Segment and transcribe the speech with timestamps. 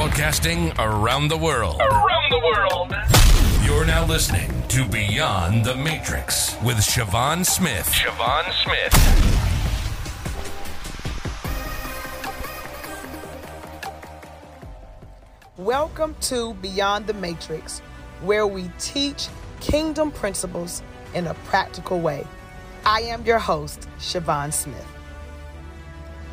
[0.00, 1.78] Broadcasting around the world.
[1.78, 2.94] Around the world.
[3.62, 7.86] You're now listening to Beyond the Matrix with Siobhan Smith.
[7.92, 8.94] Siobhan Smith.
[15.58, 17.80] Welcome to Beyond the Matrix,
[18.22, 19.28] where we teach
[19.60, 20.82] kingdom principles
[21.12, 22.26] in a practical way.
[22.86, 24.99] I am your host, Siobhan Smith.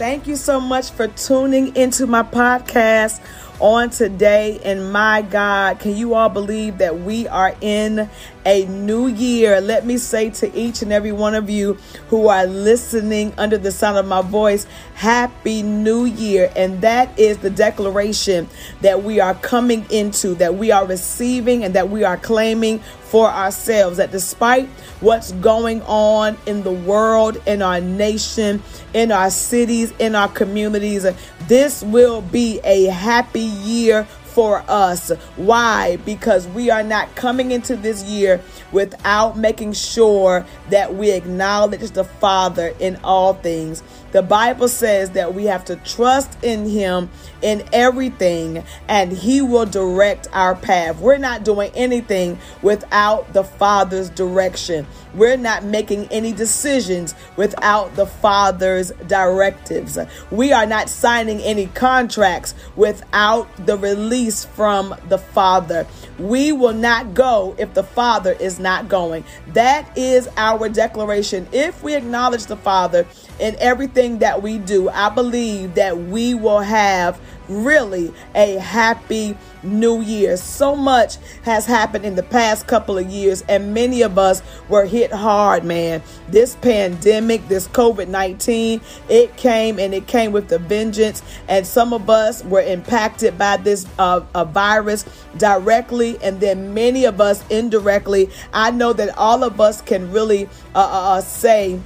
[0.00, 3.20] Thank you so much for tuning into my podcast
[3.60, 4.58] on today.
[4.64, 8.08] And my God, can you all believe that we are in
[8.46, 9.60] a new year?
[9.60, 11.74] Let me say to each and every one of you
[12.08, 16.50] who are listening under the sound of my voice, Happy New Year.
[16.56, 18.48] And that is the declaration
[18.80, 23.28] that we are coming into, that we are receiving, and that we are claiming for
[23.28, 24.68] ourselves that despite
[25.00, 28.62] what's going on in the world, in our nation,
[28.94, 31.04] in our cities, in our communities,
[31.48, 35.10] this will be a happy year for us.
[35.36, 35.96] Why?
[35.96, 38.40] Because we are not coming into this year
[38.72, 43.82] without making sure that we acknowledge the Father in all things.
[44.12, 47.10] The Bible says that we have to trust in Him
[47.42, 50.98] in everything and He will direct our path.
[50.98, 54.86] We're not doing anything without the Father's direction.
[55.14, 59.98] We're not making any decisions without the Father's directives.
[60.30, 65.86] We are not signing any contracts without the release from the Father.
[66.18, 69.24] We will not go if the Father is not going.
[69.48, 71.48] That is our declaration.
[71.52, 73.06] If we acknowledge the Father
[73.38, 80.00] in everything that we do, I believe that we will have really a happy new
[80.00, 80.36] year.
[80.36, 84.84] So much has happened in the past couple of years, and many of us were
[84.84, 86.02] hit hard, man.
[86.28, 91.92] This pandemic, this COVID 19, it came and it came with the vengeance, and some
[91.92, 95.04] of us were impacted by this uh, virus
[95.36, 98.30] directly, and then many of us indirectly.
[98.52, 101.80] I know that all of us can really uh, uh, uh say,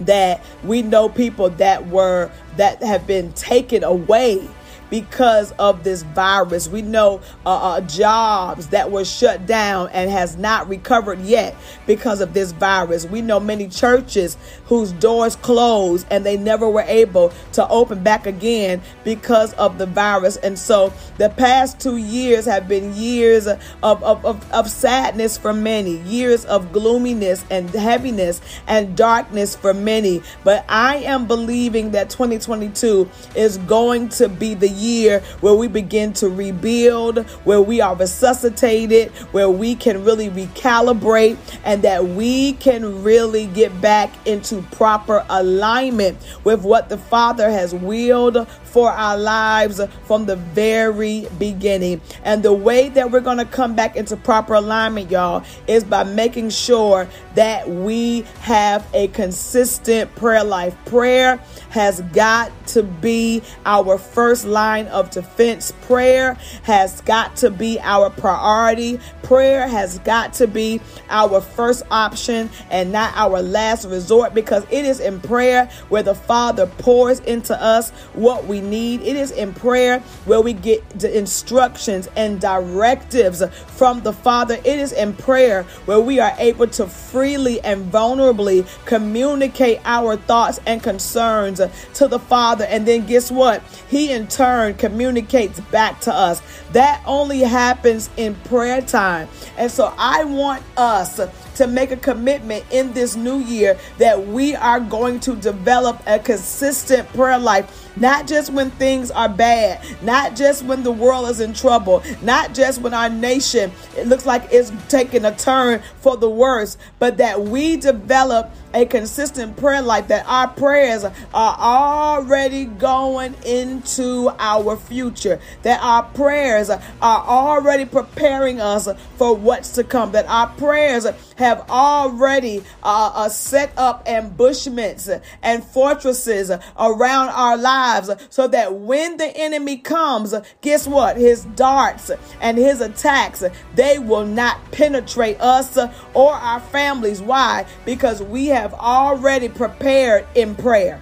[0.00, 4.48] that we know people that were that have been taken away
[4.90, 6.68] because of this virus.
[6.68, 11.56] We know uh, uh, jobs that were shut down and has not recovered yet
[11.86, 13.06] because of this virus.
[13.06, 18.26] We know many churches whose doors closed and they never were able to open back
[18.26, 20.36] again because of the virus.
[20.36, 25.52] And so the past two years have been years of, of, of, of sadness for
[25.52, 30.22] many, years of gloominess and heaviness and darkness for many.
[30.44, 36.12] But I am believing that 2022 is going to be the year where we begin
[36.14, 43.02] to rebuild, where we are resuscitated, where we can really recalibrate, and that we can
[43.02, 49.80] really get back into proper alignment with what the Father has willed for our lives
[50.04, 52.00] from the very beginning.
[52.22, 56.04] And the way that we're going to come back into proper alignment, y'all, is by
[56.04, 60.76] making sure that we have a consistent prayer life.
[60.84, 61.40] Prayer
[61.70, 65.72] has got to be our first line of defense.
[65.82, 69.00] Prayer has got to be our priority.
[69.22, 70.80] Prayer has got to be
[71.10, 76.14] our first option and not our last resort because it is in prayer where the
[76.14, 79.00] Father pours into us what we need.
[79.02, 84.54] It is in prayer where we get the instructions and directives from the Father.
[84.56, 90.60] It is in prayer where we are able to freely and vulnerably communicate our thoughts
[90.66, 91.60] and concerns
[91.94, 92.64] to the Father.
[92.64, 93.62] And then guess what?
[93.88, 96.42] He in turn communicates back to us.
[96.72, 99.28] That only happens in prayer time.
[99.56, 101.20] And so I want us
[101.58, 106.18] to make a commitment in this new year that we are going to develop a
[106.18, 111.40] consistent prayer life not just when things are bad, not just when the world is
[111.40, 116.16] in trouble, not just when our nation it looks like it's taking a turn for
[116.16, 122.66] the worse, but that we develop a consistent prayer life, that our prayers are already
[122.66, 130.12] going into our future, that our prayers are already preparing us for what's to come,
[130.12, 131.06] that our prayers
[131.36, 135.08] have already uh, uh, set up ambushments
[135.42, 141.16] and fortresses around our lives so that when the enemy comes, guess what?
[141.16, 142.10] His darts
[142.40, 143.42] and his attacks,
[143.74, 145.78] they will not penetrate us
[146.14, 147.20] or our families.
[147.22, 147.66] Why?
[147.84, 151.00] Because we have already prepared in prayer.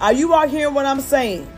[0.00, 1.50] Are you all hearing what I'm saying?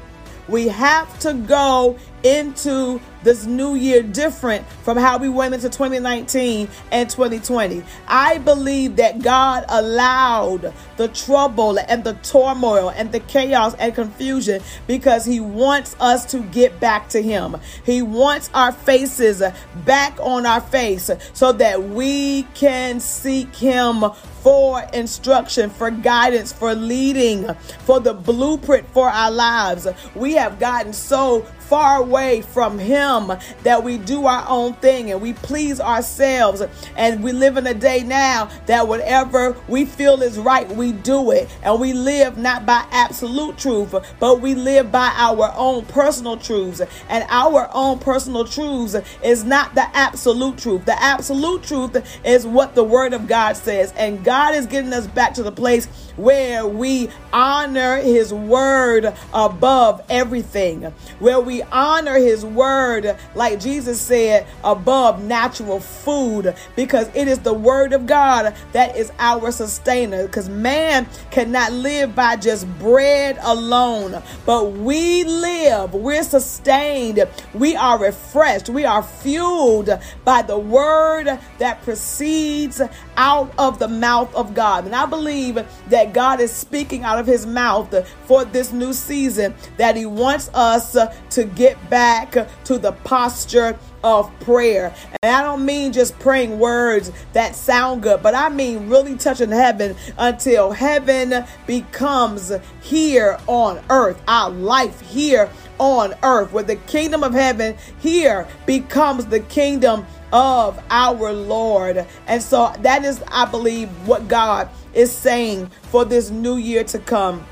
[0.49, 6.69] We have to go into this new year different from how we went into 2019
[6.91, 7.83] and 2020.
[8.07, 14.63] I believe that God allowed the trouble and the turmoil and the chaos and confusion
[14.87, 17.57] because He wants us to get back to Him.
[17.85, 19.43] He wants our faces
[19.85, 24.05] back on our face so that we can seek Him
[24.43, 29.87] for instruction, for guidance, for leading, for the blueprint for our lives.
[30.15, 33.31] We have gotten so far away from Him
[33.63, 36.63] that we do our own thing and we please ourselves.
[36.97, 41.31] And we live in a day now that whatever we feel is right, we do
[41.31, 41.49] it.
[41.63, 46.83] And we live not by absolute truth, but we live by our own personal truths.
[47.09, 50.87] And our own personal truths is not the absolute truth.
[50.87, 53.95] The absolute truth is what the Word of God says.
[53.97, 60.03] And God is getting us back to the place where we honor His Word above
[60.09, 60.83] everything,
[61.19, 67.55] where we honor his word, like Jesus said, above natural food, because it is the
[67.55, 70.27] word of God that is our sustainer.
[70.27, 77.99] Because man cannot live by just bread alone, but we live, we're sustained, we are
[77.99, 79.91] refreshed, we are fueled
[80.25, 82.81] by the word that proceeds
[83.17, 84.85] out of the mouth of God.
[84.87, 87.95] And I believe that God is speaking out of his mouth
[88.27, 90.97] for this new season, that he wants us
[91.31, 92.33] to get back
[92.65, 94.95] to the posture of prayer.
[95.23, 99.51] And I don't mean just praying words that sound good, but I mean really touching
[99.51, 102.53] heaven until heaven becomes
[102.83, 109.27] here on earth, our life here on earth, where the kingdom of heaven here becomes
[109.27, 112.07] the kingdom of our Lord.
[112.27, 116.99] And so that is, I believe, what God is saying for this new year to
[116.99, 117.45] come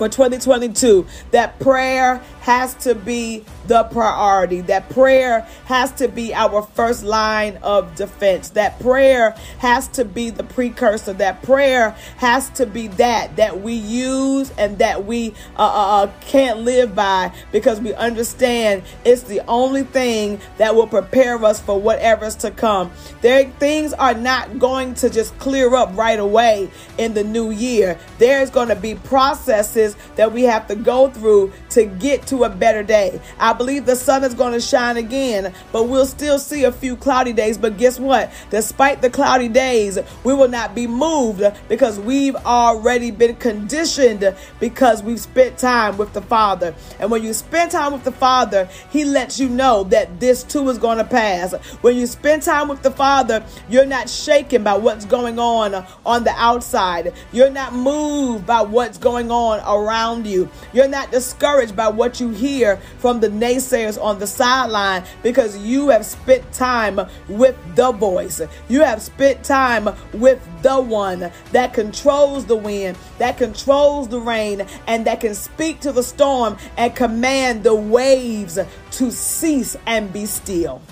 [0.00, 6.62] for 2022 that prayer has to be the priority, that prayer has to be our
[6.62, 12.64] first line of defense, that prayer has to be the precursor, that prayer has to
[12.64, 17.78] be that that we use and that we uh, uh, uh can't live by because
[17.78, 22.90] we understand it's the only thing that will prepare us for whatever's to come.
[23.20, 27.98] There things are not going to just clear up right away in the new year.
[28.18, 32.50] There's going to be processes that we have to go through to get to a
[32.50, 33.20] better day.
[33.38, 36.96] I believe the sun is going to shine again, but we'll still see a few
[36.96, 37.58] cloudy days.
[37.58, 38.32] But guess what?
[38.50, 45.02] Despite the cloudy days, we will not be moved because we've already been conditioned because
[45.02, 46.74] we've spent time with the Father.
[46.98, 50.68] And when you spend time with the Father, He lets you know that this too
[50.68, 51.54] is going to pass.
[51.82, 56.24] When you spend time with the Father, you're not shaken by what's going on on
[56.24, 57.12] the outside.
[57.32, 59.79] You're not moved by what's going on around
[60.26, 60.48] you.
[60.72, 65.88] You're not discouraged by what you hear from the naysayers on the sideline because you
[65.88, 68.40] have spent time with the voice.
[68.68, 74.66] You have spent time with the one that controls the wind, that controls the rain,
[74.86, 78.58] and that can speak to the storm and command the waves
[78.92, 80.82] to cease and be still.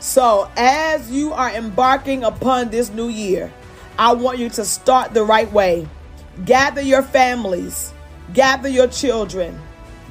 [0.00, 3.52] So, as you are embarking upon this new year,
[3.98, 5.86] I want you to start the right way.
[6.44, 7.92] Gather your families,
[8.32, 9.60] gather your children,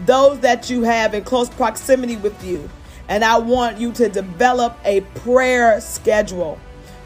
[0.06, 2.69] those that you have in close proximity with you.
[3.07, 6.60] And I want you to develop a prayer schedule.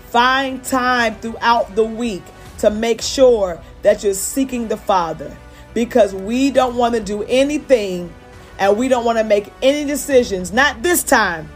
[0.07, 2.23] Find time throughout the week
[2.59, 5.35] to make sure that you're seeking the Father
[5.73, 8.13] because we don't want to do anything
[8.59, 11.49] and we don't want to make any decisions, not this time,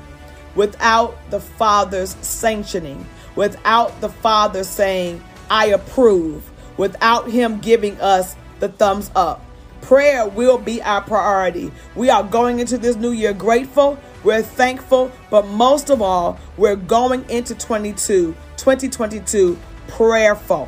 [0.55, 3.05] without the Father's sanctioning,
[3.36, 9.43] without the Father saying, I approve, without Him giving us the thumbs up.
[9.81, 11.72] Prayer will be our priority.
[11.96, 16.75] We are going into this new year grateful, we're thankful, but most of all, we're
[16.75, 19.57] going into 22, 2022
[19.88, 20.67] prayerful.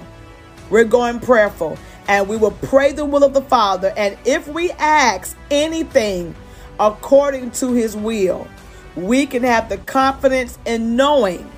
[0.69, 3.93] We're going prayerful and we will pray the will of the Father.
[3.95, 6.35] And if we ask anything
[6.79, 8.47] according to his will,
[8.95, 11.49] we can have the confidence in knowing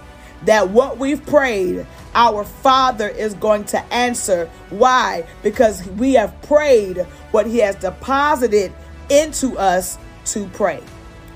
[0.45, 4.49] that what we've prayed, our Father is going to answer.
[4.69, 5.25] Why?
[5.43, 6.99] Because we have prayed
[7.31, 8.73] what He has deposited
[9.09, 10.81] into us to pray.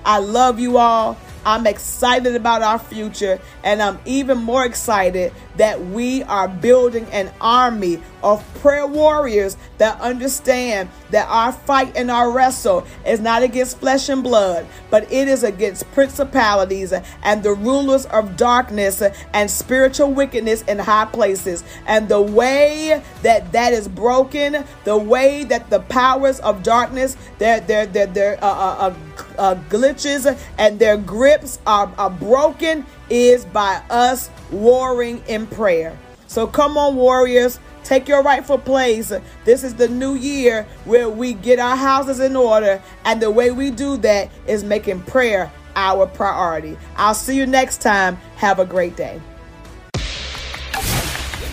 [0.05, 1.17] I love you all.
[1.45, 7.31] I'm excited about our future, and I'm even more excited that we are building an
[7.39, 13.79] army of prayer warriors that understand that our fight and our wrestle is not against
[13.79, 16.91] flesh and blood, but it is against principalities
[17.23, 21.63] and the rulers of darkness and spiritual wickedness in high places.
[21.85, 27.59] And the way that that is broken, the way that the powers of darkness, their
[27.59, 28.95] their their uh, uh, uh,
[29.37, 35.97] uh glitches and their grips are, are broken is by us warring in prayer.
[36.27, 37.59] So come on, warriors.
[37.83, 39.13] Take your rightful place.
[39.43, 42.81] This is the new year where we get our houses in order.
[43.03, 46.77] And the way we do that is making prayer our priority.
[46.97, 48.15] I'll see you next time.
[48.37, 49.21] Have a great day.